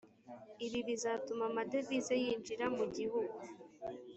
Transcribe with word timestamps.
ibi 0.65 0.79
bizatuma 0.87 1.43
amadevize 1.49 2.13
yinjira 2.23 2.65
mu 2.77 2.85
gihugu 2.97 3.37